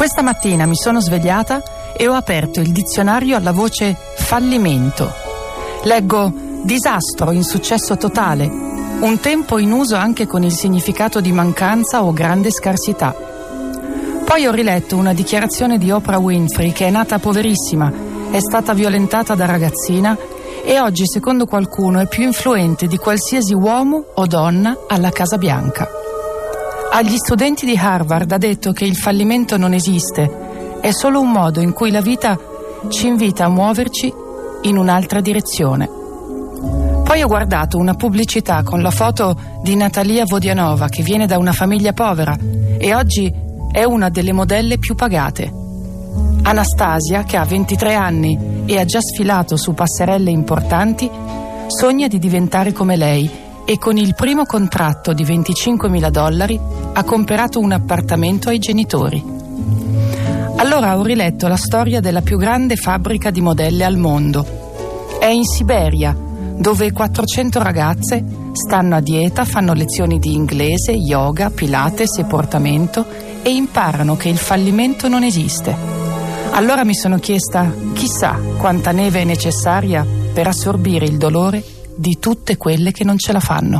[0.00, 1.62] Questa mattina mi sono svegliata
[1.94, 5.12] e ho aperto il dizionario alla voce fallimento.
[5.82, 6.32] Leggo
[6.62, 12.50] disastro, insuccesso totale, un tempo in uso anche con il significato di mancanza o grande
[12.50, 13.14] scarsità.
[14.24, 17.92] Poi ho riletto una dichiarazione di Oprah Winfrey che è nata poverissima,
[18.30, 20.16] è stata violentata da ragazzina
[20.64, 25.99] e oggi, secondo qualcuno, è più influente di qualsiasi uomo o donna alla Casa Bianca.
[26.92, 31.60] Agli studenti di Harvard ha detto che il fallimento non esiste, è solo un modo
[31.60, 32.36] in cui la vita
[32.88, 34.12] ci invita a muoverci
[34.62, 35.88] in un'altra direzione.
[37.04, 41.52] Poi ho guardato una pubblicità con la foto di Natalia Vodianova che viene da una
[41.52, 42.36] famiglia povera
[42.76, 43.32] e oggi
[43.70, 45.52] è una delle modelle più pagate.
[46.42, 51.08] Anastasia, che ha 23 anni e ha già sfilato su passerelle importanti,
[51.68, 53.39] sogna di diventare come lei
[53.70, 56.58] e con il primo contratto di 25 mila dollari
[56.92, 59.22] ha comprato un appartamento ai genitori.
[60.56, 64.44] Allora ho riletto la storia della più grande fabbrica di modelle al mondo.
[65.20, 66.12] È in Siberia,
[66.56, 73.06] dove 400 ragazze stanno a dieta, fanno lezioni di inglese, yoga, pilates e portamento
[73.40, 75.76] e imparano che il fallimento non esiste.
[76.50, 82.56] Allora mi sono chiesta, chissà quanta neve è necessaria per assorbire il dolore di tutte
[82.56, 83.78] quelle che non ce la fanno.